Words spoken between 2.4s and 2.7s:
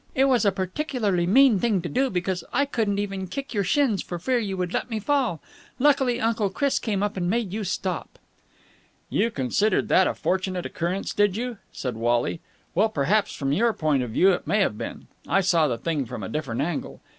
I